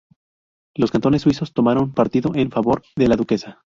Los 0.73 0.89
cantones 0.89 1.21
suizos 1.21 1.53
tomaron 1.53 1.93
partido 1.93 2.31
en 2.33 2.49
favor 2.49 2.81
de 2.95 3.07
la 3.07 3.17
duquesa. 3.17 3.59